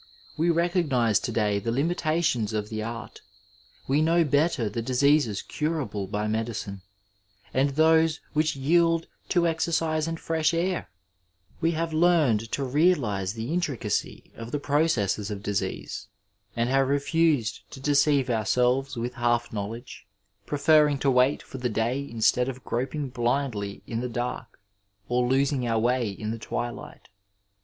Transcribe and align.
We 0.35 0.49
recognize 0.49 1.19
to 1.19 1.31
day 1.31 1.59
the 1.59 1.71
limitations 1.71 2.53
of 2.53 2.69
the 2.69 2.81
art; 2.81 3.21
we 3.87 4.01
know 4.01 4.23
better 4.23 4.67
the 4.67 4.81
diseases 4.81 5.43
curable 5.43 6.07
by 6.07 6.27
medicine, 6.27 6.81
and 7.53 7.69
those 7.69 8.19
which 8.33 8.55
yield 8.55 9.05
to 9.29 9.45
exercise 9.47 10.07
and 10.07 10.19
fresh 10.19 10.55
air; 10.55 10.89
we 11.61 11.73
have 11.73 11.93
learned 11.93 12.51
to 12.53 12.63
realize 12.63 13.33
the 13.33 13.53
intricacy 13.53 14.31
of 14.35 14.49
the 14.51 14.57
processes 14.57 15.29
of 15.29 15.43
disease, 15.43 16.07
and 16.55 16.67
have 16.67 16.87
refused 16.87 17.59
to 17.69 17.79
deceive 17.79 18.27
ourselves 18.27 18.95
with 18.97 19.13
half 19.13 19.53
knowledge, 19.53 20.07
preferring 20.47 20.97
to 20.97 21.11
wait 21.11 21.43
for 21.43 21.59
the 21.59 21.69
day 21.69 22.03
instead 22.09 22.49
of 22.49 22.63
groping 22.63 23.09
blindly 23.09 23.83
in 23.85 23.99
the 24.01 24.09
dark 24.09 24.59
or 25.09 25.27
losing 25.27 25.67
our 25.67 25.77
way 25.77 26.09
in 26.09 26.31
the 26.31 26.39
twilight. 26.39 27.07